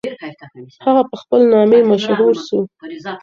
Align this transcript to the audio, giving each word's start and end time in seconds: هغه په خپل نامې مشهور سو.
هغه 0.85 1.03
په 1.09 1.15
خپل 1.21 1.41
نامې 1.53 1.79
مشهور 1.91 2.33
سو. 2.47 2.57